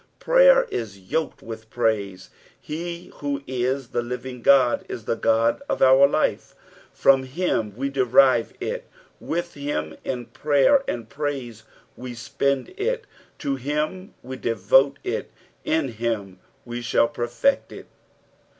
[0.17, 2.29] Prayer is yoked with ptaise.
[2.59, 6.55] He who is the living Ood, is the God of our life,
[6.91, 8.87] from him we derive it,
[9.19, 13.05] with him in prayer and praise we spend it,
[13.37, 15.29] to him we devote it,
[15.63, 17.85] in him we shall perfect it.